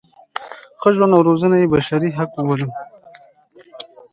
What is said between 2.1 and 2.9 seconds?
حق وبولو.